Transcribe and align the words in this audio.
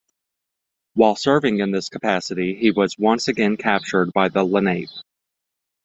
While 0.95 1.15
serving 1.15 1.59
in 1.59 1.69
this 1.69 1.89
capacity 1.89 2.55
he 2.55 2.71
was 2.71 2.97
once 2.97 3.27
again 3.27 3.55
captured 3.55 4.11
by 4.13 4.29
the 4.29 4.43
Lenape. 4.43 4.89